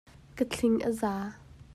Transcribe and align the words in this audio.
Ka 0.37 0.43
thling 0.51 0.77
a 0.89 0.91
za. 0.99 1.13